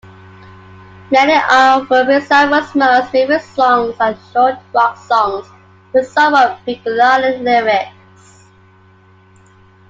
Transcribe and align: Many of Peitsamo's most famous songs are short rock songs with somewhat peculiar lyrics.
Many 1.11 1.35
of 1.35 1.87
Peitsamo's 1.87 2.73
most 2.73 3.11
famous 3.11 3.45
songs 3.47 3.93
are 3.99 4.17
short 4.33 4.55
rock 4.73 4.97
songs 4.97 5.45
with 5.93 6.07
somewhat 6.07 6.59
peculiar 6.65 7.37
lyrics. 7.37 8.47